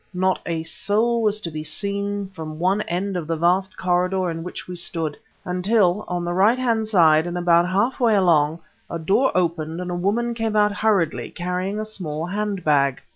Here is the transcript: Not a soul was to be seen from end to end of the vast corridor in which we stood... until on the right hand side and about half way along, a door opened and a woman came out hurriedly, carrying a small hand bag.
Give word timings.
Not 0.15 0.41
a 0.47 0.63
soul 0.63 1.21
was 1.21 1.39
to 1.41 1.51
be 1.51 1.63
seen 1.63 2.31
from 2.33 2.53
end 2.59 2.79
to 2.83 2.89
end 2.91 3.15
of 3.15 3.27
the 3.27 3.35
vast 3.35 3.77
corridor 3.77 4.31
in 4.31 4.41
which 4.41 4.67
we 4.67 4.75
stood... 4.75 5.15
until 5.45 6.05
on 6.07 6.25
the 6.25 6.33
right 6.33 6.57
hand 6.57 6.87
side 6.87 7.27
and 7.27 7.37
about 7.37 7.69
half 7.69 7.99
way 7.99 8.15
along, 8.15 8.61
a 8.89 8.97
door 8.97 9.31
opened 9.35 9.79
and 9.79 9.91
a 9.91 9.95
woman 9.95 10.33
came 10.33 10.55
out 10.55 10.71
hurriedly, 10.73 11.29
carrying 11.29 11.79
a 11.79 11.85
small 11.85 12.25
hand 12.25 12.63
bag. 12.63 12.99